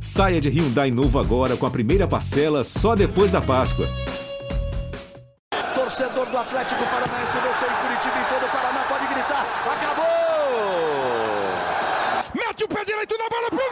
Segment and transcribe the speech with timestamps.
[0.00, 3.86] Saia de Hyundai novo agora com a primeira parcela só depois da Páscoa.
[5.74, 10.06] Torcedor do Atlético Paranaense, você em Curitiba todo o Paraná pode gritar: acabou!
[12.34, 13.66] Mete o pé direito na bola pro gol!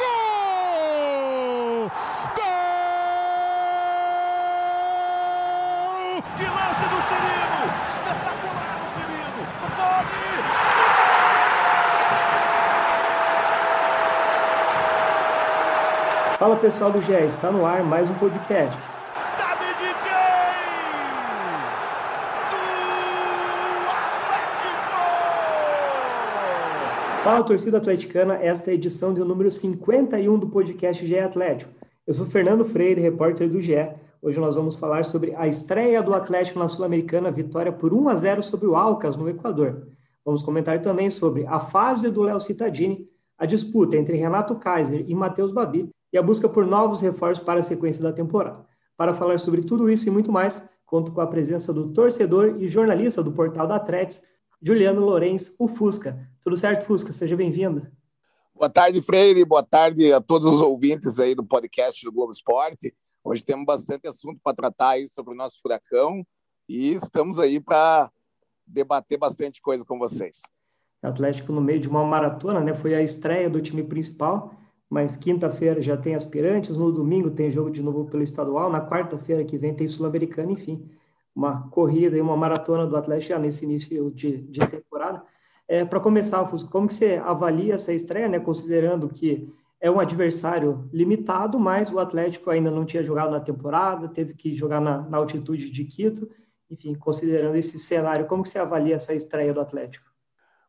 [2.37, 2.45] Gol!
[6.37, 7.63] Que lance do Cirino!
[7.89, 9.43] Espetacular o Cirino!
[9.77, 10.25] Rode!
[16.45, 18.79] Fala pessoal do GE, está no ar mais um podcast.
[19.19, 20.13] Sabe de quem?
[22.51, 22.59] Do
[23.89, 24.85] Atlético!
[27.25, 31.73] Fala torcida atleticana, esta é a edição de número 51 do podcast GE Atlético.
[32.07, 33.95] Eu sou Fernando Freire, repórter do GE.
[34.21, 38.17] Hoje nós vamos falar sobre a estreia do Atlético na Sul-Americana, vitória por 1 a
[38.17, 39.89] 0 sobre o Alcas no Equador.
[40.23, 43.09] Vamos comentar também sobre a fase do Léo Cittadini,
[43.39, 47.59] a disputa entre Renato Kaiser e Matheus Babi e a busca por novos reforços para
[47.59, 48.65] a sequência da temporada.
[48.97, 52.69] Para falar sobre tudo isso e muito mais, conto com a presença do torcedor e
[52.69, 54.23] jornalista do portal da Atletis,
[54.63, 56.31] Juliano Lourenço, o Fusca.
[56.41, 57.13] Tudo certo, Fusca?
[57.13, 57.89] Seja bem-vindo.
[58.55, 59.45] Boa tarde, Freire.
[59.45, 62.95] Boa tarde a todos os ouvintes aí do podcast do Globo Esporte.
[63.25, 66.25] Hoje temos bastante assunto para tratar aí sobre o nosso furacão
[66.69, 68.09] e estamos aí para
[68.65, 70.43] debater bastante coisa com vocês.
[71.03, 72.73] O Atlético no meio de uma maratona, né?
[72.73, 74.55] Foi a estreia do time principal
[74.89, 79.45] mas quinta-feira já tem aspirantes, no domingo tem jogo de novo pelo estadual, na quarta-feira
[79.45, 80.89] que vem tem Sul-Americana, enfim,
[81.35, 85.23] uma corrida e uma maratona do Atlético já nesse início de, de temporada.
[85.67, 90.01] É, Para começar, Fusco, como que você avalia essa estreia, né, considerando que é um
[90.01, 95.03] adversário limitado, mas o Atlético ainda não tinha jogado na temporada, teve que jogar na,
[95.03, 96.31] na altitude de Quito,
[96.71, 100.07] enfim, considerando esse cenário, como que você avalia essa estreia do Atlético?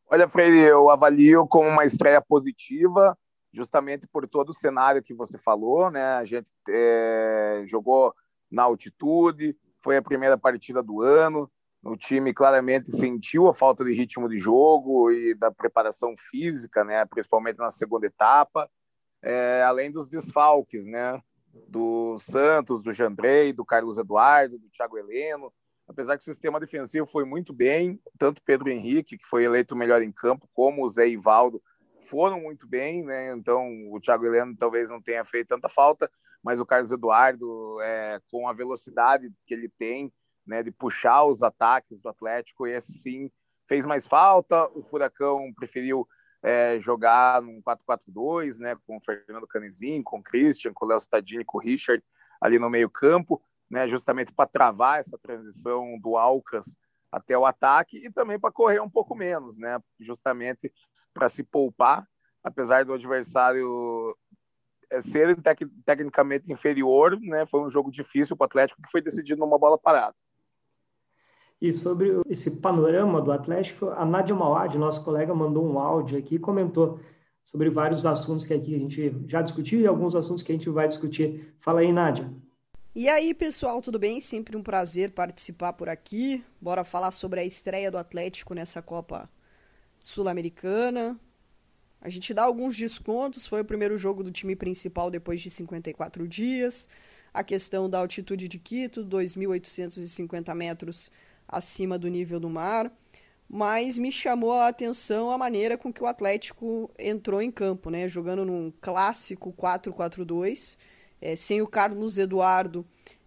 [0.08, 3.18] Olha, Freire, eu avalio como uma estreia positiva,
[3.56, 6.04] justamente por todo o cenário que você falou, né?
[6.16, 8.14] A gente é, jogou
[8.52, 11.50] na altitude, foi a primeira partida do ano,
[11.84, 17.06] o time claramente sentiu a falta de ritmo de jogo e da preparação física, né?
[17.06, 18.70] Principalmente na segunda etapa,
[19.22, 21.22] é, além dos desfalques, né?
[21.68, 25.54] Do Santos, do Jandrei, do Carlos Eduardo, do Thiago Heleno.
[25.88, 29.78] Apesar que o sistema defensivo foi muito bem, tanto Pedro Henrique, que foi eleito o
[29.78, 31.62] melhor em campo, como o Zé Ivaldo,
[32.06, 33.34] foram muito bem, né?
[33.34, 36.10] Então o Thiago Heleno talvez não tenha feito tanta falta,
[36.44, 40.14] mas o Carlos Eduardo, é, com a velocidade que ele tem,
[40.46, 43.32] né, de puxar os ataques do Atlético, esse sim
[43.68, 44.68] fez mais falta.
[44.76, 46.08] O Furacão preferiu
[46.44, 51.00] é, jogar num 4-4-2, né, com o Fernando Canezinho, com o Christian, com o Léo
[51.00, 52.04] Stadini, com o Richard
[52.40, 56.78] ali no meio campo, né, justamente para travar essa transição do Alcas
[57.12, 60.72] até o ataque e também para correr um pouco menos, né, justamente
[61.16, 62.06] para se poupar,
[62.44, 64.16] apesar do adversário
[64.92, 67.46] é, ser tec tecnicamente inferior, né?
[67.46, 70.14] Foi um jogo difícil para o Atlético que foi decidido numa bola parada.
[71.62, 76.36] E sobre esse panorama do Atlético, a Nádia Mauad, nosso colega, mandou um áudio aqui
[76.36, 77.00] e comentou
[77.46, 80.70] sobre vários assuntos que aqui a gente já discutiu e alguns assuntos que a gente
[80.70, 81.56] vai discutir.
[81.58, 82.30] Fala aí, Nádia.
[82.94, 84.20] E aí, pessoal, tudo bem?
[84.20, 86.44] Sempre um prazer participar por aqui.
[86.60, 89.30] Bora falar sobre a estreia do Atlético nessa Copa
[90.06, 91.20] Sul-Americana.
[92.00, 96.28] A gente dá alguns descontos, foi o primeiro jogo do time principal depois de 54
[96.28, 96.88] dias.
[97.34, 101.12] A questão da altitude de Quito, 2.850 metros
[101.48, 102.94] acima do nível do mar.
[103.50, 108.08] Mas me chamou a atenção a maneira com que o Atlético entrou em campo, né?
[108.08, 110.78] Jogando num clássico 4-4-2,
[111.20, 112.86] é, sem o Carlos Eduardo,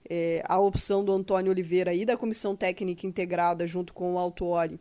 [0.09, 4.79] é, a opção do Antônio Oliveira e da comissão técnica integrada junto com o Altuori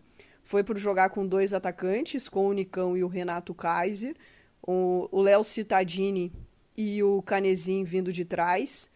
[0.47, 4.16] foi por jogar com dois atacantes, com o Nicão e o Renato Kaiser,
[4.62, 6.31] o Léo Cittadini
[6.75, 8.90] e o Canezinho vindo de trás,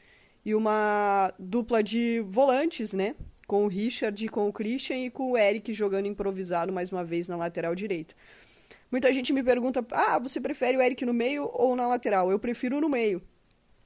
[0.45, 3.15] e uma dupla de volantes, né?
[3.45, 7.27] Com o Richard, com o Christian e com o Eric jogando improvisado mais uma vez
[7.27, 8.15] na lateral direita.
[8.89, 12.31] Muita gente me pergunta: ah, você prefere o Eric no meio ou na lateral?
[12.31, 13.21] Eu prefiro no meio.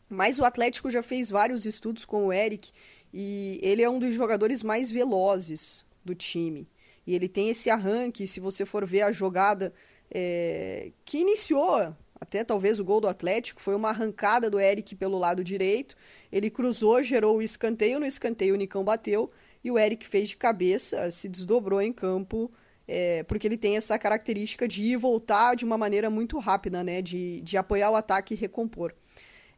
[0.08, 2.72] Mas o Atlético já fez vários estudos com o Eric
[3.12, 6.70] e ele é um dos jogadores mais velozes do time.
[7.06, 9.74] E ele tem esse arranque, se você for ver a jogada
[10.12, 15.18] é, que iniciou até talvez o gol do Atlético, foi uma arrancada do Eric pelo
[15.18, 15.96] lado direito.
[16.32, 19.30] Ele cruzou, gerou o escanteio, no escanteio o Nicão bateu
[19.64, 22.52] e o Eric fez de cabeça, se desdobrou em campo,
[22.88, 26.84] é, porque ele tem essa característica de ir e voltar de uma maneira muito rápida,
[26.84, 27.02] né?
[27.02, 28.94] De, de apoiar o ataque e recompor.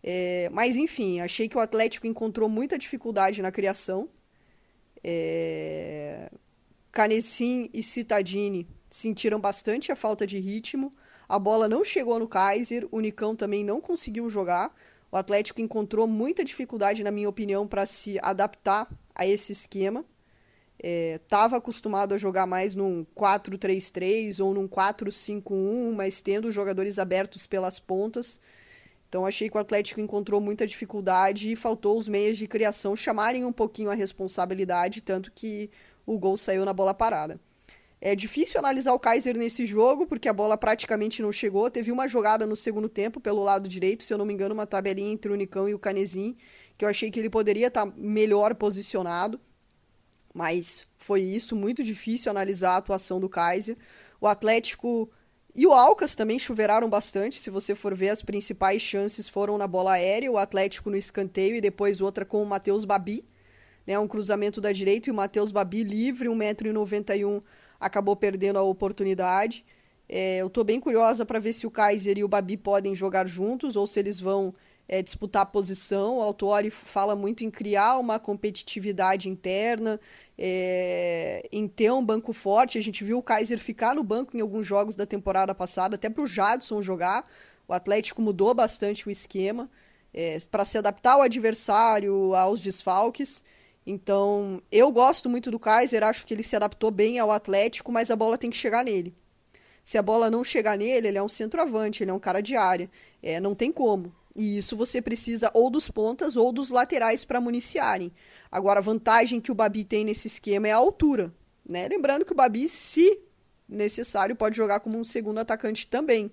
[0.03, 4.09] É, mas enfim, achei que o Atlético encontrou muita dificuldade na criação.
[5.03, 6.29] É,
[6.97, 10.91] Canessim e Citadini sentiram bastante a falta de ritmo.
[11.29, 14.75] A bola não chegou no Kaiser, o Nicão também não conseguiu jogar.
[15.11, 20.03] O Atlético encontrou muita dificuldade, na minha opinião, para se adaptar a esse esquema.
[20.81, 27.45] Estava é, acostumado a jogar mais num 4-3-3 ou num 4-5-1, mas tendo jogadores abertos
[27.45, 28.41] pelas pontas.
[29.07, 33.45] Então achei que o Atlético encontrou muita dificuldade e faltou os meios de criação chamarem
[33.45, 35.69] um pouquinho a responsabilidade, tanto que
[36.07, 37.39] o gol saiu na bola parada.
[37.99, 41.69] É difícil analisar o Kaiser nesse jogo, porque a bola praticamente não chegou.
[41.69, 44.67] Teve uma jogada no segundo tempo pelo lado direito, se eu não me engano, uma
[44.67, 46.35] tabelinha entre o Nicão e o Canezinho,
[46.77, 49.39] que eu achei que ele poderia estar melhor posicionado.
[50.33, 53.75] Mas foi isso, muito difícil analisar a atuação do Kaiser.
[54.21, 55.09] O Atlético
[55.55, 57.39] e o Alcas também chuveraram bastante.
[57.39, 61.55] Se você for ver, as principais chances foram na bola aérea, o Atlético no escanteio
[61.55, 63.25] e depois outra com o Matheus Babi.
[63.87, 67.41] Né, um cruzamento da direita e o Matheus Babi livre, 1,91m,
[67.79, 69.65] acabou perdendo a oportunidade.
[70.09, 73.25] É, eu estou bem curiosa para ver se o Kaiser e o Babi podem jogar
[73.27, 74.53] juntos ou se eles vão
[74.87, 76.17] é, disputar a posição.
[76.17, 79.99] O Autori fala muito em criar uma competitividade interna,
[80.37, 82.77] é, em ter um banco forte.
[82.77, 86.09] A gente viu o Kaiser ficar no banco em alguns jogos da temporada passada, até
[86.09, 87.25] para o Jadson jogar.
[87.67, 89.69] O Atlético mudou bastante o esquema
[90.13, 93.43] é, para se adaptar ao adversário, aos desfalques.
[93.89, 98.11] Então, eu gosto muito do Kaiser, acho que ele se adaptou bem ao Atlético, mas
[98.11, 99.15] a bola tem que chegar nele.
[99.81, 102.57] Se a bola não chegar nele, ele é um centroavante, ele é um cara de
[102.57, 102.91] área.
[103.23, 104.13] É, não tem como.
[104.35, 108.11] E isso você precisa ou dos pontas ou dos laterais para municiarem.
[108.51, 111.33] Agora, a vantagem que o Babi tem nesse esquema é a altura.
[111.65, 111.87] Né?
[111.87, 113.21] Lembrando que o Babi, se
[113.69, 116.29] necessário, pode jogar como um segundo atacante também.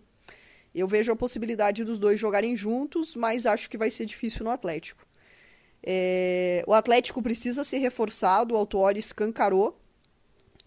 [0.75, 4.51] Eu vejo a possibilidade dos dois jogarem juntos, mas acho que vai ser difícil no
[4.51, 5.07] Atlético.
[5.85, 6.65] É...
[6.67, 9.79] O Atlético precisa ser reforçado, o Autuori escancarou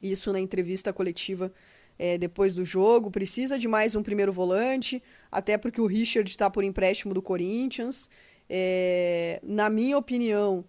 [0.01, 1.51] isso na entrevista coletiva
[1.97, 3.09] é, depois do jogo.
[3.09, 8.09] Precisa de mais um primeiro volante, até porque o Richard está por empréstimo do Corinthians.
[8.49, 10.63] É, na minha opinião,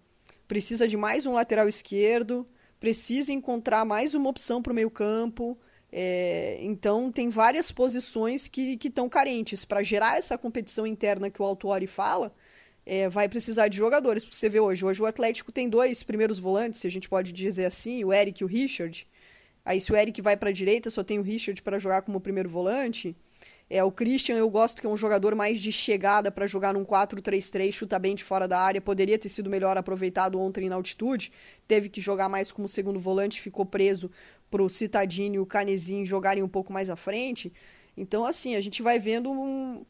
[0.47, 2.45] precisa de mais um lateral esquerdo,
[2.79, 5.57] precisa encontrar mais uma opção para o meio-campo.
[5.91, 9.65] É, então, tem várias posições que estão carentes.
[9.65, 12.33] Para gerar essa competição interna que o Altuori fala,
[12.89, 14.25] é, vai precisar de jogadores.
[14.25, 17.65] Você vê hoje, hoje o Atlético tem dois primeiros volantes, se a gente pode dizer
[17.65, 19.07] assim, o Eric e o Richard.
[19.63, 22.19] Aí se o Eric vai para a direita, só tem o Richard para jogar como
[22.19, 23.15] primeiro volante.
[23.69, 26.83] É, o Christian eu gosto que é um jogador mais de chegada para jogar num
[26.83, 31.31] 4-3-3, chuta bem de fora da área, poderia ter sido melhor aproveitado ontem na altitude,
[31.67, 34.09] teve que jogar mais como segundo volante, ficou preso
[34.49, 37.53] pro Citadini e o Canezinho jogarem um pouco mais à frente.
[37.97, 39.85] Então, assim, a gente vai vendo um,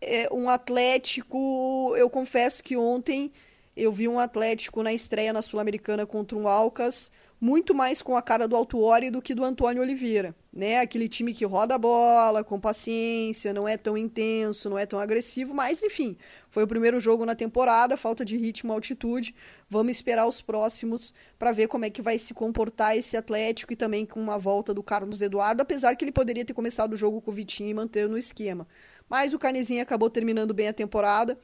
[0.00, 1.94] é, um Atlético.
[1.96, 3.32] Eu confesso que ontem
[3.76, 8.22] eu vi um Atlético na estreia na Sul-Americana contra um Alcas muito mais com a
[8.22, 10.80] cara do Altuori do que do Antônio Oliveira, né?
[10.80, 14.98] Aquele time que roda a bola com paciência, não é tão intenso, não é tão
[14.98, 16.16] agressivo, mas enfim,
[16.48, 19.34] foi o primeiro jogo na temporada, falta de ritmo, altitude.
[19.68, 23.76] Vamos esperar os próximos para ver como é que vai se comportar esse Atlético e
[23.76, 27.20] também com uma volta do Carlos Eduardo, apesar que ele poderia ter começado o jogo
[27.20, 28.66] com o Vitinho e manter no esquema.
[29.08, 31.38] Mas o Canezinho acabou terminando bem a temporada.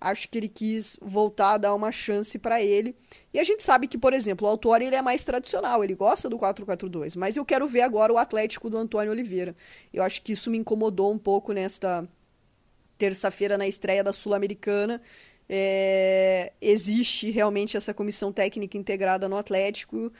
[0.00, 2.94] Acho que ele quis voltar a dar uma chance para ele.
[3.34, 6.28] E a gente sabe que, por exemplo, o Autori ele é mais tradicional, ele gosta
[6.28, 9.54] do 4-4-2, mas eu quero ver agora o Atlético do Antônio Oliveira.
[9.92, 12.08] Eu acho que isso me incomodou um pouco nesta
[12.96, 15.00] terça-feira na estreia da Sul-Americana.
[15.48, 20.12] É, existe realmente essa comissão técnica integrada no Atlético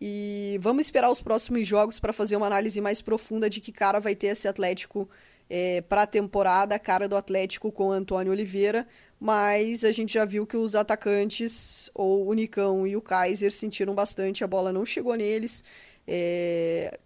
[0.00, 3.98] e vamos esperar os próximos jogos para fazer uma análise mais profunda de que cara
[3.98, 5.08] vai ter esse Atlético
[5.48, 8.86] é, para a temporada, a cara do Atlético com Antônio Oliveira,
[9.18, 13.94] mas a gente já viu que os atacantes, ou o Nicão e o Kaiser, sentiram
[13.94, 15.64] bastante, a bola não chegou neles.
[16.06, 16.98] É...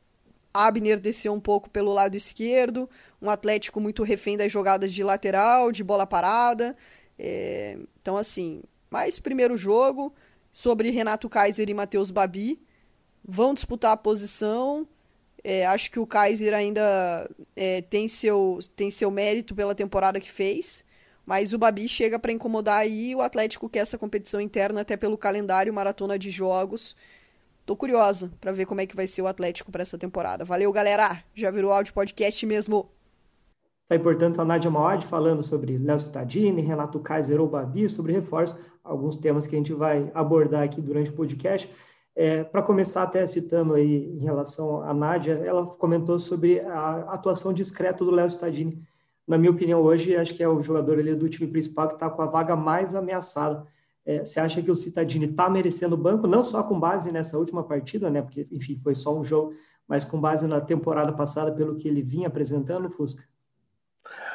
[0.52, 2.90] Abner desceu um pouco pelo lado esquerdo,
[3.22, 6.76] um Atlético muito refém das jogadas de lateral, de bola parada.
[7.18, 7.78] É...
[8.00, 10.12] Então, assim, mais primeiro jogo
[10.50, 12.60] sobre Renato Kaiser e Matheus Babi.
[13.24, 14.88] Vão disputar a posição.
[15.42, 20.30] É, acho que o Kaiser ainda é, tem, seu, tem seu mérito pela temporada que
[20.30, 20.84] fez,
[21.24, 25.16] mas o Babi chega para incomodar aí o Atlético quer essa competição interna até pelo
[25.16, 26.94] calendário maratona de jogos.
[27.64, 30.44] Tô curiosa para ver como é que vai ser o Atlético para essa temporada.
[30.44, 31.22] Valeu, galera!
[31.34, 32.90] Já virou áudio podcast mesmo.
[33.88, 38.12] Tá aí, portanto, a Nádia Maod falando sobre Léo Stadini, Renato Kaiser ou Babi, sobre
[38.12, 41.68] reforço, alguns temas que a gente vai abordar aqui durante o podcast.
[42.14, 47.52] É, Para começar, até citando aí em relação à Nádia, ela comentou sobre a atuação
[47.52, 48.82] discreta do Léo Stadini.
[49.26, 52.10] Na minha opinião, hoje, acho que é o jogador ali do time principal que está
[52.10, 53.64] com a vaga mais ameaçada.
[54.04, 57.38] É, você acha que o Citadini está merecendo o banco, não só com base nessa
[57.38, 58.22] última partida, né?
[58.22, 59.54] Porque, enfim, foi só um jogo,
[59.86, 63.22] mas com base na temporada passada, pelo que ele vinha apresentando, Fusca?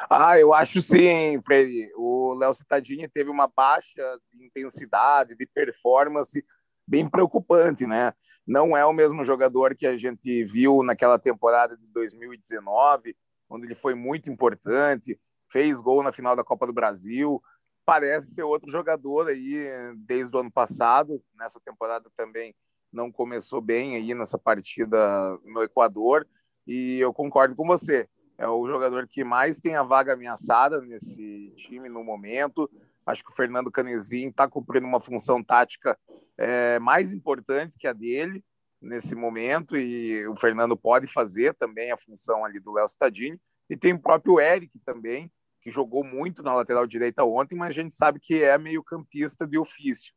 [0.09, 1.91] Ah, eu acho sim, Freire.
[1.97, 4.01] O Léo Cittadini teve uma baixa
[4.31, 6.43] de intensidade, de performance
[6.87, 8.13] bem preocupante, né?
[8.45, 13.15] Não é o mesmo jogador que a gente viu naquela temporada de 2019,
[13.49, 15.19] onde ele foi muito importante,
[15.51, 17.41] fez gol na final da Copa do Brasil.
[17.85, 21.21] Parece ser outro jogador aí desde o ano passado.
[21.35, 22.55] Nessa temporada também
[22.91, 26.27] não começou bem aí nessa partida no Equador.
[26.67, 31.53] E eu concordo com você é o jogador que mais tem a vaga ameaçada nesse
[31.55, 32.69] time no momento.
[33.05, 35.97] Acho que o Fernando Canezinho está cumprindo uma função tática
[36.37, 38.43] é, mais importante que a dele
[38.81, 43.39] nesse momento e o Fernando pode fazer também a função ali do Léo Stadini.
[43.69, 47.81] E tem o próprio Eric também, que jogou muito na lateral direita ontem, mas a
[47.81, 50.13] gente sabe que é meio campista de ofício.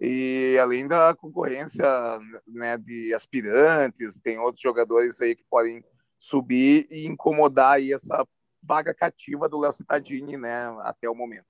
[0.00, 1.86] E além da concorrência
[2.46, 5.84] né, de aspirantes, tem outros jogadores aí que podem
[6.18, 8.26] subir e incomodar aí essa
[8.60, 11.46] vaga cativa do Léo Cittadini, né, até o momento.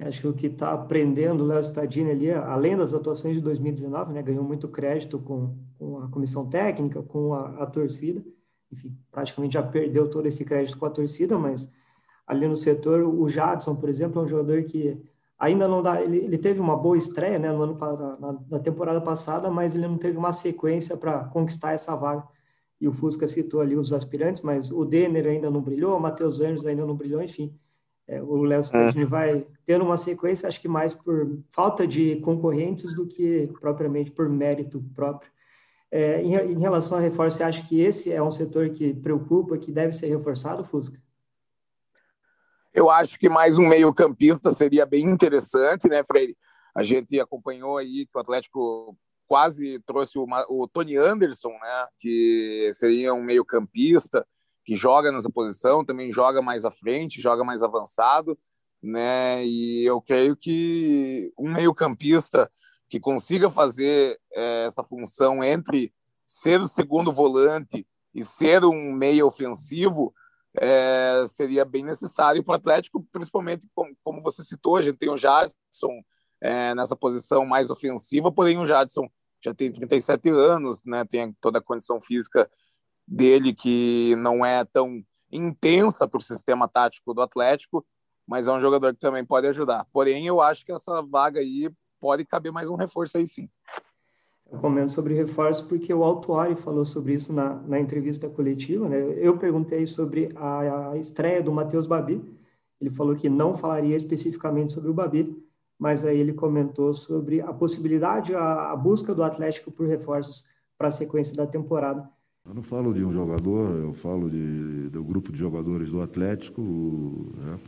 [0.00, 4.22] Acho que o que está aprendendo Léo Cittadini ali, além das atuações de 2019, né,
[4.22, 8.24] ganhou muito crédito com, com a comissão técnica, com a, a, torcida,
[8.72, 11.70] enfim, praticamente já perdeu todo esse crédito com a torcida, mas
[12.26, 15.02] ali no setor, o Jadson, por exemplo, é um jogador que
[15.38, 17.78] ainda não dá, ele, ele teve uma boa estreia, né, no ano,
[18.18, 22.26] na, na temporada passada, mas ele não teve uma sequência para conquistar essa vaga
[22.80, 26.40] e o Fusca citou ali os aspirantes, mas o Denner ainda não brilhou, o Matheus
[26.40, 27.54] Anjos ainda não brilhou, enfim.
[28.08, 29.06] É, o Léo Stadini é.
[29.06, 34.28] vai ter uma sequência, acho que mais por falta de concorrentes do que propriamente por
[34.30, 35.30] mérito próprio.
[35.90, 39.58] É, em, em, relação a reforço, você acha que esse é um setor que preocupa,
[39.58, 40.98] que deve ser reforçado, Fusca?
[42.72, 46.36] Eu acho que mais um meio-campista seria bem interessante, né, Freire?
[46.74, 48.96] A gente acompanhou aí que o Atlético
[49.26, 54.26] quase trouxe o, o Tony Anderson, né, que seria um meio-campista,
[54.68, 58.38] que joga nessa posição, também joga mais à frente, joga mais avançado,
[58.82, 59.42] né?
[59.42, 62.52] E eu creio que um meio-campista
[62.86, 65.90] que consiga fazer é, essa função entre
[66.26, 70.12] ser o segundo volante e ser um meio ofensivo
[70.54, 75.08] é, seria bem necessário para o Atlético, principalmente como, como, você citou, a gente tem
[75.08, 76.02] o Jadson
[76.42, 79.08] é, nessa posição mais ofensiva, porém o Jadson
[79.42, 81.06] já tem 37 anos, né?
[81.06, 82.50] Tem toda a condição física
[83.08, 87.84] dele que não é tão intensa para o sistema tático do Atlético,
[88.26, 89.86] mas é um jogador que também pode ajudar.
[89.90, 93.48] Porém, eu acho que essa vaga aí pode caber mais um reforço aí sim.
[94.50, 98.88] Eu comento sobre reforço porque o Altuari falou sobre isso na, na entrevista coletiva.
[98.88, 98.98] Né?
[99.16, 102.22] Eu perguntei sobre a, a estreia do Matheus Babi.
[102.80, 105.36] Ele falou que não falaria especificamente sobre o Babi,
[105.78, 110.48] mas aí ele comentou sobre a possibilidade, a, a busca do Atlético por reforços
[110.78, 112.08] para a sequência da temporada.
[112.48, 116.62] Eu não falo de um jogador, eu falo de, do grupo de jogadores do Atlético,
[117.36, 117.58] né?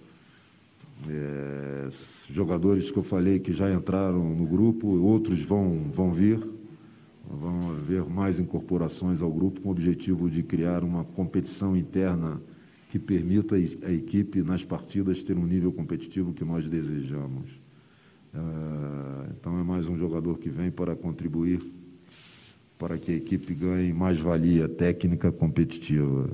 [1.06, 1.88] é,
[2.30, 6.40] jogadores que eu falei que já entraram no grupo, outros vão, vão vir,
[7.28, 12.40] vão haver mais incorporações ao grupo com o objetivo de criar uma competição interna
[12.88, 17.60] que permita a equipe nas partidas ter um nível competitivo que nós desejamos.
[18.34, 21.60] Ah, então é mais um jogador que vem para contribuir
[22.80, 26.30] para que a equipe ganhe mais valia técnica competitiva.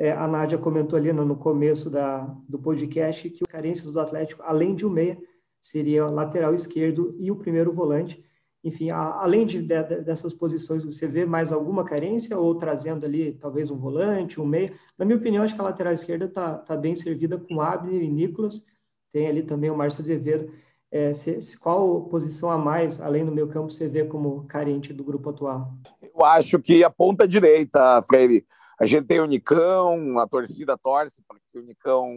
[0.00, 4.42] É, a Nádia comentou ali no começo da, do podcast que as carências do Atlético,
[4.42, 5.16] além de um meia,
[5.62, 8.22] seria lateral esquerdo e o primeiro volante.
[8.64, 13.32] Enfim, a, além de, de, dessas posições, você vê mais alguma carência ou trazendo ali
[13.34, 14.74] talvez um volante, um meia?
[14.98, 18.10] Na minha opinião, acho que a lateral esquerda está tá bem servida com Abner e
[18.10, 18.66] Nicolas.
[19.12, 20.50] Tem ali também o Márcio Azevedo.
[20.94, 24.92] É, se, se, qual posição a mais, além do meu campo, você vê como carente
[24.92, 25.72] do grupo atual?
[26.00, 28.46] Eu acho que a ponta direita, Freire.
[28.78, 32.14] A gente tem o Nicão, a torcida torce para que o Nicão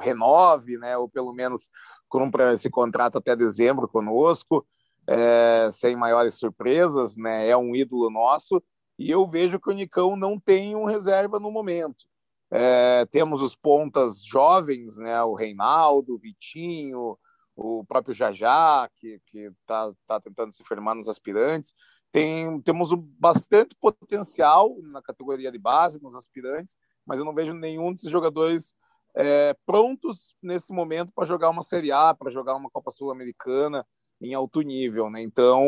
[0.00, 1.70] renove, né, ou pelo menos
[2.08, 4.66] cumpra esse contrato até dezembro conosco,
[5.06, 8.60] é, sem maiores surpresas, né, é um ídolo nosso,
[8.98, 12.04] e eu vejo que o Nicão não tem um reserva no momento.
[12.50, 17.16] É, temos os pontas jovens, né, o Reinaldo, o Vitinho,
[17.56, 21.72] o próprio Jajá, que está tá tentando se firmar nos aspirantes.
[22.12, 27.92] Tem, temos bastante potencial na categoria de base, nos aspirantes, mas eu não vejo nenhum
[27.92, 28.74] desses jogadores
[29.14, 33.86] é, prontos nesse momento para jogar uma Série A, para jogar uma Copa Sul-Americana
[34.20, 35.10] em alto nível.
[35.10, 35.22] Né?
[35.22, 35.64] Então,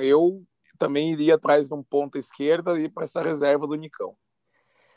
[0.00, 0.42] eu
[0.78, 4.16] também iria atrás de um ponta esquerda e para essa reserva do Nicão.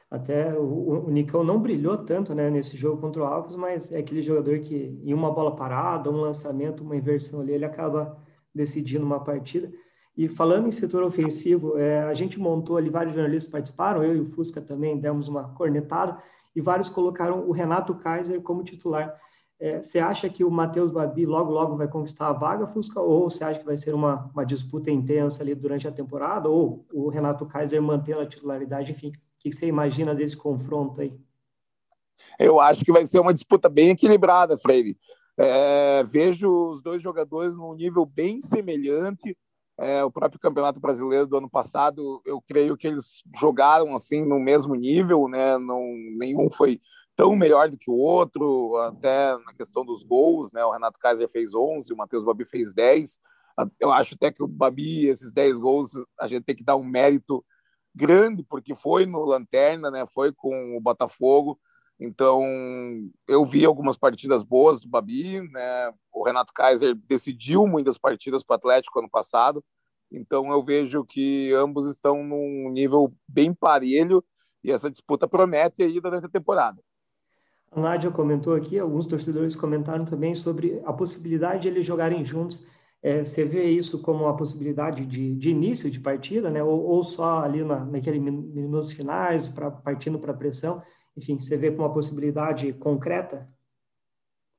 [0.10, 3.98] Até o, o Nicão não brilhou tanto né, nesse jogo contra o Alves, mas é
[3.98, 8.18] aquele jogador que, em uma bola parada, um lançamento, uma inversão ali, ele acaba
[8.54, 9.72] decidindo uma partida.
[10.18, 14.22] E falando em setor ofensivo, é, a gente montou ali, vários jornalistas participaram, eu e
[14.22, 16.18] o Fusca também demos uma cornetada,
[16.56, 19.20] e vários colocaram o Renato Kaiser como titular.
[19.60, 23.30] É, você acha que o Matheus Babi logo, logo vai conquistar a vaga, Fusca, ou
[23.30, 27.10] você acha que vai ser uma, uma disputa intensa ali durante a temporada, ou o
[27.10, 29.12] Renato Kaiser mantendo a titularidade, enfim,
[29.50, 31.14] que você imagina desse confronto aí?
[32.40, 34.98] Eu acho que vai ser uma disputa bem equilibrada, Freire.
[35.38, 39.38] É, vejo os dois jogadores num nível bem semelhante.
[39.78, 44.40] É, o próprio Campeonato Brasileiro do ano passado, eu creio que eles jogaram assim no
[44.40, 45.58] mesmo nível, né?
[45.58, 45.82] Não,
[46.18, 46.80] nenhum foi
[47.16, 50.64] tão melhor do que o outro, até na questão dos gols, né?
[50.64, 53.20] O Renato Kaiser fez 11, o Matheus Babi fez 10.
[53.80, 56.84] Eu acho até que o Babi, esses 10 gols, a gente tem que dar um
[56.84, 57.44] mérito
[57.96, 60.06] grande, porque foi no Lanterna, né?
[60.14, 61.60] Foi com o Botafogo.
[62.00, 62.44] Então,
[63.28, 65.94] eu vi algumas partidas boas do Babi, né?
[66.12, 69.64] O Renato Kaiser decidiu muitas partidas para o Atlético ano passado.
[70.12, 74.24] Então, eu vejo que ambos estão num nível bem parelho
[74.64, 76.82] e essa disputa promete aí durante a temporada.
[77.72, 82.66] A Nádia comentou aqui, alguns torcedores comentaram também sobre a possibilidade de eles jogarem juntos.
[83.06, 86.64] É, você vê isso como uma possibilidade de, de início de partida, né?
[86.64, 90.82] ou, ou só ali na, minutos finais, pra, partindo para a pressão?
[91.16, 93.48] Enfim, você vê como uma possibilidade concreta?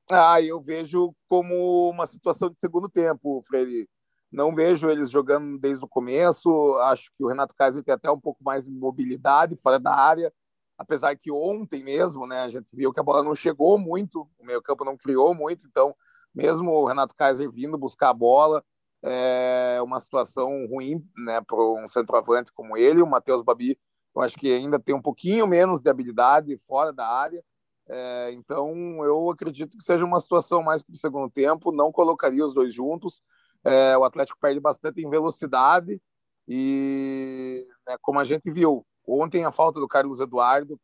[0.09, 3.89] Ah, eu vejo como uma situação de segundo tempo, Freire.
[4.31, 6.49] Não vejo eles jogando desde o começo.
[6.83, 10.31] Acho que o Renato Kaiser tem até um pouco mais de mobilidade fora da área
[10.77, 14.45] apesar que ontem mesmo, né, a gente viu que a bola não chegou muito, o
[14.45, 15.95] meio campo não criou muito, então
[16.33, 18.63] mesmo o Renato Kaiser vindo buscar a bola,
[19.03, 23.79] é uma situação ruim, né, para um centroavante como ele, o Matheus Babi,
[24.15, 27.43] eu acho que ainda tem um pouquinho menos de habilidade fora da área,
[27.89, 28.73] é, então
[29.05, 32.73] eu acredito que seja uma situação mais para o segundo tempo, não colocaria os dois
[32.73, 33.21] juntos,
[33.63, 36.01] é, o Atlético perde bastante em velocidade
[36.47, 40.77] e, né, como a gente viu, Ontem a falta do Carlos Eduardo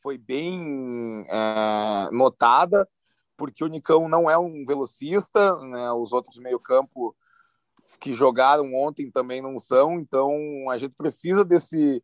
[0.00, 2.88] foi bem é, notada,
[3.38, 5.90] porque o Nicão não é um velocista, né?
[5.92, 7.16] os outros meio-campo
[8.00, 12.02] que jogaram ontem também não são, então a gente precisa desse,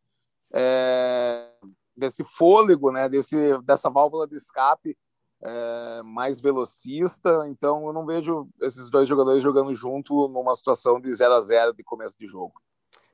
[0.51, 1.51] é,
[1.95, 3.09] desse fôlego, né?
[3.09, 4.97] desse, dessa válvula de escape
[5.43, 11.13] é, mais velocista, então eu não vejo esses dois jogadores jogando junto numa situação de
[11.13, 12.53] 0 a 0 de começo de jogo.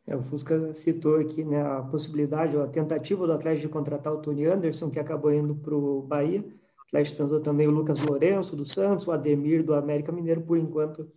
[0.06, 4.22] É, o Fusca citou aqui né, a possibilidade, a tentativa do Atlético de contratar o
[4.22, 6.44] Tony Anderson, que acabou indo para o Bahia.
[6.92, 11.10] Atlético tentou também o Lucas Lourenço, do Santos, o Ademir, do América Mineiro, por enquanto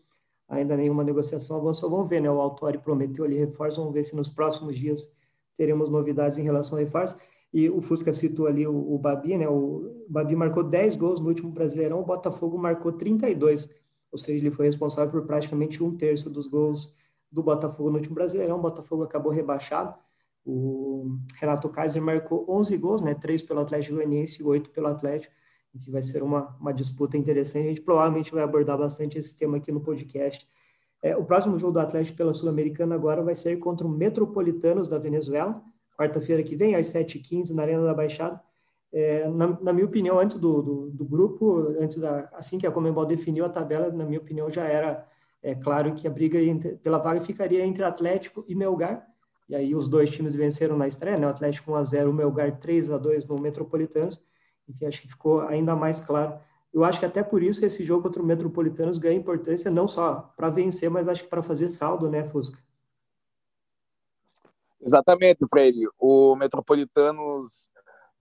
[0.49, 1.91] ainda nenhuma negociação avançou.
[1.91, 2.31] Vamos ver, né?
[2.31, 5.19] O Autori prometeu ali reforço, vamos ver se nos próximos dias
[5.57, 7.17] teremos novidades em relação ao reforço.
[7.53, 9.49] E o Fusca citou ali o, o Babi, né?
[9.49, 13.69] O Babi marcou 10 gols no último Brasileirão, o Botafogo marcou 32,
[14.13, 16.95] ou seja, ele foi responsável por praticamente um terço dos gols
[17.31, 18.59] do Botafogo no último Brasileirão.
[18.59, 19.95] O Botafogo acabou rebaixado.
[20.45, 23.15] O Renato Kaiser marcou 11 gols, né?
[23.15, 25.35] 3 pelo Atlético Goianiense e 8 pelo Atlético.
[25.75, 27.67] Enfim, vai ser uma, uma disputa interessante.
[27.67, 30.49] A gente provavelmente vai abordar bastante esse tema aqui no podcast.
[31.03, 34.99] É, o próximo jogo do Atlético pela Sul-Americana agora vai ser contra o Metropolitanos da
[34.99, 35.63] Venezuela,
[35.99, 38.41] quarta-feira que vem, às 7h15, na Arena da Baixada.
[38.93, 42.71] É, na, na, minha opinião, antes do, do, do, grupo, antes da, assim que a
[42.71, 45.07] Comembol definiu a tabela, na minha opinião, já era
[45.45, 49.07] é claro que a briga entre, pela vaga ficaria entre Atlético e Melgar.
[49.47, 51.27] E aí os dois times venceram na estreia, né?
[51.27, 54.25] O Atlético 1 a 0, o Melgar 3 a 2 no Metropolitanos.
[54.69, 56.39] Enfim, acho que ficou ainda mais claro.
[56.73, 60.33] Eu acho que até por isso esse jogo contra o Metropolitanos ganha importância não só
[60.37, 62.59] para vencer, mas acho que para fazer saldo, né, Fusca?
[64.81, 65.89] Exatamente, Freire.
[65.99, 67.71] O Metropolitanos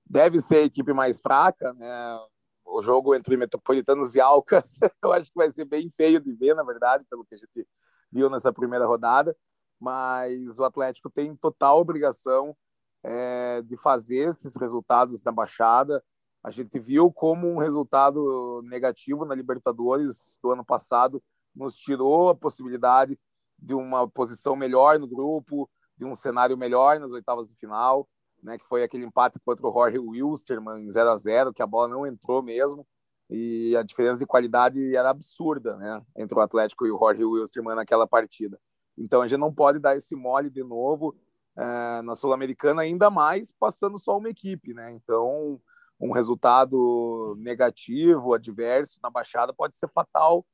[0.06, 2.19] deve ser a equipe mais fraca, né?
[2.65, 6.56] o jogo entre Metropolitanos e Alcas, eu acho que vai ser bem feio de ver,
[6.56, 7.67] na verdade, pelo que a gente
[8.12, 9.36] viu nessa primeira rodada.
[9.79, 12.56] Mas o Atlético tem total obrigação
[13.03, 16.03] é, de fazer esses resultados na Baixada.
[16.43, 21.23] A gente viu como um resultado negativo na Libertadores do ano passado
[21.56, 23.17] nos tirou a possibilidade
[23.58, 28.10] de uma posição melhor no grupo, de um cenário melhor nas oitavas de final
[28.43, 31.67] né, que foi aquele empate contra o Jorge Wilstermann em 0 a 0 que a
[31.67, 32.86] bola não entrou mesmo,
[33.29, 37.75] e a diferença de qualidade era absurda né, entre o Atlético e o Jorge Wilstermann
[37.75, 38.60] naquela partida.
[38.97, 41.15] Então a gente não pode dar esse mole de novo
[41.56, 44.73] é, na Sul-Americana, ainda mais passando só uma equipe.
[44.73, 44.91] Né?
[44.91, 45.60] Então,
[46.03, 50.45] um resultado negativo, adverso na Baixada pode ser fatal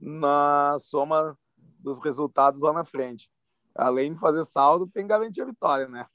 [0.00, 1.38] na soma
[1.78, 3.30] dos resultados lá na frente.
[3.74, 6.06] Além de fazer saldo, tem garantia vitória, né?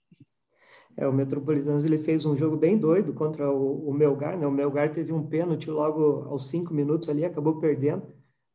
[0.97, 4.37] É, o Metropolitanos ele fez um jogo bem doido contra o, o Melgar.
[4.37, 4.45] Né?
[4.45, 8.03] O Melgar teve um pênalti logo aos cinco minutos ali, acabou perdendo.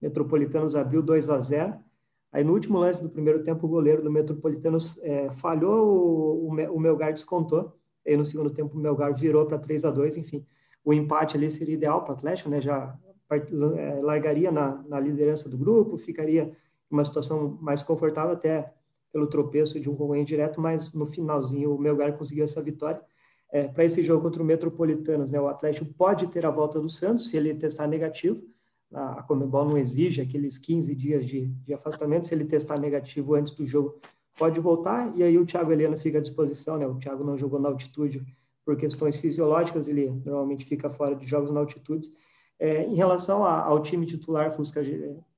[0.02, 1.74] Metropolitanos abriu 2 a 0.
[2.30, 6.80] Aí no último lance do primeiro tempo, o goleiro do Metropolitanos é, falhou, o, o,
[6.80, 7.74] Melgar descontou.
[8.06, 10.44] E no segundo tempo o Melgar virou para 3 a 2 enfim.
[10.84, 12.60] O empate ali seria ideal para o Atlético, né?
[12.60, 12.96] Já
[13.76, 18.72] é, largaria na, na liderança do grupo, ficaria em uma situação mais confortável até
[19.12, 23.02] pelo tropeço de um concorrente direto, mas no finalzinho o Melgar conseguiu essa vitória.
[23.50, 26.88] É, para esse jogo contra o Metropolitanos, né, o Atlético pode ter a volta do
[26.88, 28.44] Santos se ele testar negativo.
[28.92, 32.28] A Comebol não exige aqueles 15 dias de, de afastamento.
[32.28, 33.98] Se ele testar negativo antes do jogo,
[34.36, 35.12] pode voltar.
[35.16, 36.76] E aí o Thiago Heleno fica à disposição.
[36.76, 36.86] Né?
[36.86, 38.24] O Thiago não jogou na altitude
[38.64, 42.12] por questões fisiológicas, ele normalmente fica fora de jogos na altitude.
[42.58, 44.82] É, em relação a, ao time titular, Fusca,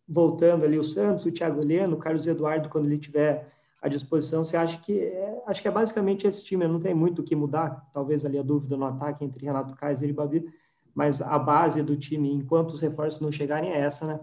[0.08, 3.46] voltando ali o Santos, o Thiago Heleno, o Carlos Eduardo, quando ele tiver
[3.82, 4.42] à disposição.
[4.42, 7.36] Você acha que é, acho que é basicamente esse time, não tem muito o que
[7.36, 10.46] mudar, talvez ali a dúvida no ataque entre Renato Kaiser e Babi,
[10.94, 14.20] mas a base do time, enquanto os reforços não chegarem, é essa, né?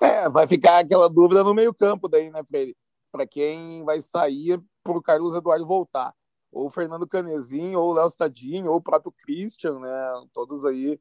[0.00, 2.76] É, vai ficar aquela dúvida no meio-campo daí, né, Freire?
[3.10, 6.14] Para quem vai sair para o Carlos Eduardo voltar.
[6.50, 10.26] Ou o Fernando Canezinho, ou o Léo Stadinho, ou o próprio Christian, né?
[10.32, 10.98] Todos aí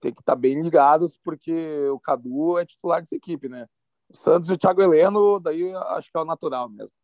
[0.00, 3.66] tem que estar tá bem ligados, porque o Cadu é titular dessa equipe, né?
[4.08, 6.94] O Santos e o Thiago Heleno, daí acho que é o natural mesmo.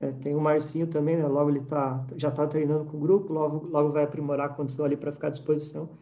[0.00, 1.26] É, tem o Marcinho também, né?
[1.26, 4.84] Logo ele tá, já está treinando com o grupo, logo, logo vai aprimorar a condição
[4.84, 5.98] ali para ficar à disposição.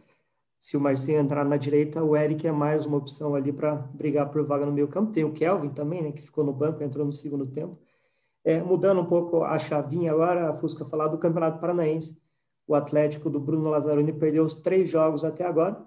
[0.59, 4.29] Se o Marcinho entrar na direita, o Eric é mais uma opção ali para brigar
[4.29, 5.11] por vaga no meio campo.
[5.11, 6.11] Tem o Kelvin também, né?
[6.11, 7.77] Que ficou no banco, entrou no segundo tempo.
[8.43, 12.21] É, mudando um pouco a chavinha agora, a Fusca falar do Campeonato Paranaense.
[12.65, 15.85] O Atlético do Bruno Lazzaroni perdeu os três jogos até agora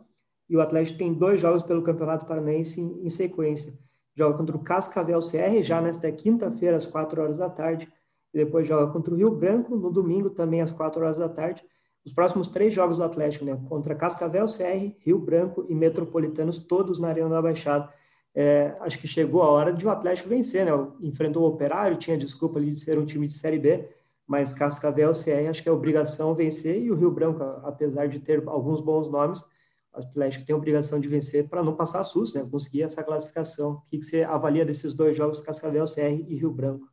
[0.48, 3.78] e o Atlético tem dois jogos pelo Campeonato Paranaense em, em sequência
[4.20, 7.90] joga contra o Cascavel CR já nesta quinta-feira, às 4 horas da tarde,
[8.34, 11.64] e depois joga contra o Rio Branco no domingo, também às 4 horas da tarde.
[12.04, 13.58] Os próximos três jogos do Atlético, né?
[13.68, 17.92] Contra Cascavel CR, Rio Branco e Metropolitanos, todos na Arena da Baixada.
[18.34, 20.72] É, acho que chegou a hora de o Atlético vencer, né?
[21.02, 23.88] Enfrentou o Operário, tinha desculpa ali de ser um time de Série B,
[24.26, 28.42] mas Cascavel CR acho que é obrigação vencer, e o Rio Branco, apesar de ter
[28.46, 29.44] alguns bons nomes,
[29.92, 32.48] o Atlético tem a obrigação de vencer para não passar susto, né?
[32.48, 33.72] conseguir essa classificação.
[33.72, 36.88] O que, que você avalia desses dois jogos, Cascavel, CR e Rio Branco?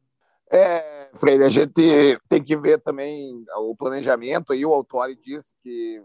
[0.52, 4.54] É, Freire, a gente tem que ver também o planejamento.
[4.54, 6.02] Aí o Autori disse que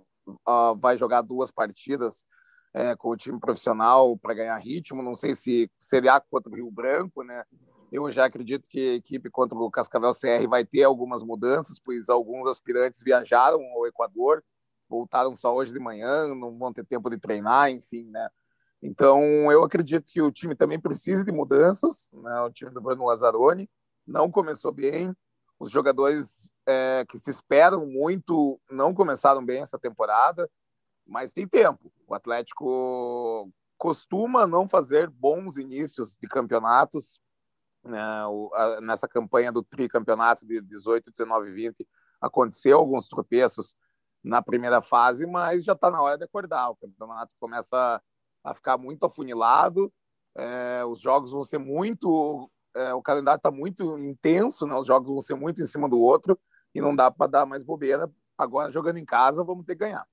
[0.49, 2.25] uh, vai jogar duas partidas
[2.75, 5.03] é, com o time profissional para ganhar ritmo.
[5.03, 7.45] Não sei se seria contra o Rio Branco, né?
[7.91, 12.09] Eu já acredito que a equipe contra o Cascavel CR vai ter algumas mudanças, pois
[12.09, 14.43] alguns aspirantes viajaram ao Equador
[14.93, 18.29] voltaram só hoje de manhã, não vão ter tempo de treinar, enfim, né?
[18.83, 22.41] Então, eu acredito que o time também precisa de mudanças, né?
[22.43, 23.71] O time do Bruno Lazzaroni
[24.07, 25.15] não começou bem,
[25.59, 30.51] os jogadores é, que se esperam muito não começaram bem essa temporada,
[31.07, 31.93] mas tem tempo.
[32.07, 37.21] O Atlético costuma não fazer bons inícios de campeonatos.
[37.85, 38.27] Né?
[38.27, 41.89] O, a, nessa campanha do tricampeonato de 18, 19 e 20
[42.21, 43.75] aconteceu alguns tropeços
[44.23, 46.71] na primeira fase, mas já está na hora de acordar.
[46.71, 48.01] O campeonato começa
[48.45, 49.93] a ficar muito afunilado,
[50.37, 52.51] é, os jogos vão ser muito.
[52.75, 54.75] É, o calendário está muito intenso, né?
[54.75, 56.39] os jogos vão ser muito em cima do outro
[56.75, 58.11] e não dá para dar mais bobeira.
[58.37, 60.07] Agora, jogando em casa, vamos ter que ganhar.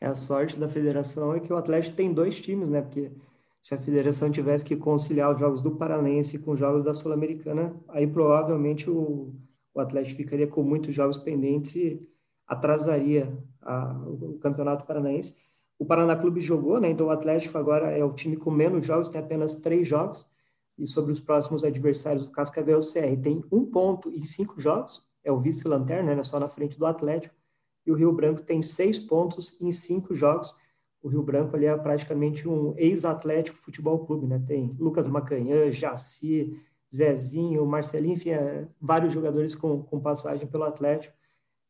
[0.00, 2.82] É a sorte da federação é que o Atlético tem dois times, né?
[2.82, 3.12] Porque
[3.62, 7.74] se a federação tivesse que conciliar os jogos do Paranense com os jogos da Sul-Americana,
[7.88, 9.34] aí provavelmente o,
[9.72, 12.06] o Atlético ficaria com muitos jogos pendentes e
[12.46, 15.36] atrasaria a, o Campeonato Paranaense.
[15.78, 16.90] O Paraná Clube jogou, né?
[16.90, 20.26] Então o Atlético agora é o time com menos jogos, tem apenas três jogos.
[20.78, 25.30] E sobre os próximos adversários, o Cascavel CR tem um ponto em cinco jogos, é
[25.30, 26.22] o vice-lanterna, né?
[26.22, 27.34] Só na frente do Atlético.
[27.86, 30.54] E o Rio Branco tem seis pontos em cinco jogos.
[31.02, 34.42] O Rio Branco ali é praticamente um ex-Atlético Futebol Clube, né?
[34.46, 36.58] Tem Lucas Macanhã, Jaci,
[36.94, 41.14] Zezinho, Marcelinho, enfim, é, vários jogadores com, com passagem pelo Atlético.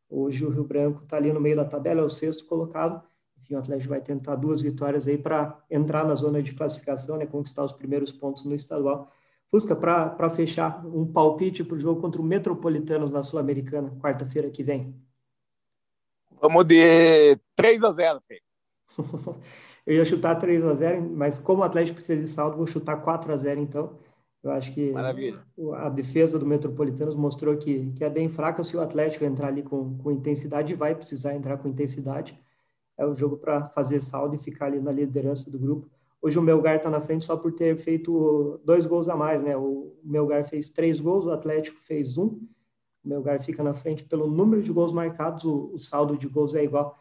[0.08, 3.02] Hoje o Rio Branco está ali no meio da tabela, é o sexto colocado.
[3.44, 7.26] Enfim, o Atlético vai tentar duas vitórias aí para entrar na zona de classificação, né,
[7.26, 9.12] conquistar os primeiros pontos no estadual.
[9.48, 14.62] Fusca, para fechar, um palpite para o jogo contra o Metropolitanos na Sul-Americana, quarta-feira que
[14.62, 14.94] vem.
[16.40, 18.40] Vamos de 3 a 0, filho.
[19.86, 22.96] Eu ia chutar 3 a 0 mas como o Atlético precisa de saldo, vou chutar
[22.96, 23.98] 4 a 0 então.
[24.42, 25.42] Eu acho que Maravilha.
[25.76, 28.64] a defesa do Metropolitanos mostrou que, que é bem fraca.
[28.64, 32.38] Se o Atlético entrar ali com, com intensidade, vai precisar entrar com intensidade.
[32.96, 35.88] É o jogo para fazer saldo e ficar ali na liderança do grupo.
[36.22, 39.56] Hoje o Melgar está na frente só por ter feito dois gols a mais, né?
[39.56, 42.40] O Melgar fez três gols, o Atlético fez um.
[43.04, 46.54] O Melgar fica na frente pelo número de gols marcados, o, o saldo de gols
[46.54, 46.96] é igual.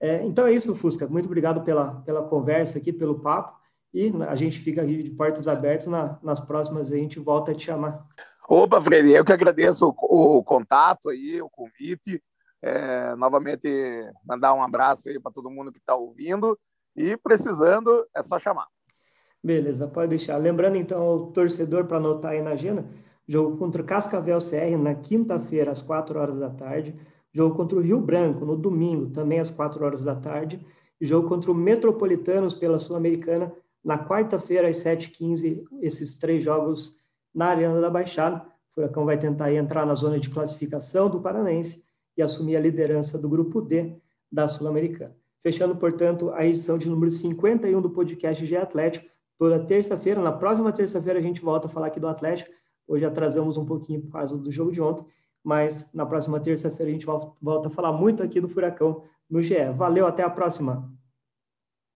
[0.00, 1.06] É, então é isso, Fusca.
[1.06, 3.60] Muito obrigado pela, pela conversa aqui, pelo papo.
[3.92, 5.86] E a gente fica aqui de portas abertas.
[5.86, 8.06] Na, nas próximas a gente volta a te chamar.
[8.48, 12.22] Opa, Freire, eu que agradeço o, o contato aí, o convite.
[12.62, 13.68] É, novamente,
[14.24, 16.56] mandar um abraço aí para todo mundo que está ouvindo
[16.94, 18.68] e precisando, é só chamar.
[19.42, 20.36] Beleza, pode deixar.
[20.36, 22.84] Lembrando então ao torcedor para anotar aí na agenda,
[23.26, 26.94] jogo contra o Cascavel CR na quinta-feira às 4 horas da tarde,
[27.32, 30.64] jogo contra o Rio Branco no domingo também às 4 horas da tarde,
[31.00, 33.52] e jogo contra o Metropolitanos pela Sul-Americana
[33.84, 37.00] na quarta-feira às 7h15, esses três jogos
[37.34, 38.46] na Arena da Baixada.
[38.70, 41.82] O Furacão vai tentar entrar na zona de classificação do Paranense
[42.16, 43.96] e assumir a liderança do grupo D
[44.30, 45.16] da Sul-Americana.
[45.42, 49.06] Fechando, portanto, a edição de número 51 do podcast G Atlético.
[49.38, 52.50] Toda terça-feira, na próxima terça-feira, a gente volta a falar aqui do Atlético.
[52.86, 55.04] Hoje atrasamos um pouquinho por causa do jogo de ontem,
[55.42, 59.70] mas na próxima terça-feira a gente volta a falar muito aqui do Furacão no GE.
[59.74, 60.92] Valeu, até a próxima!